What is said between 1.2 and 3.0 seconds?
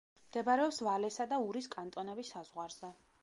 და ურის კანტონების საზღვარზე.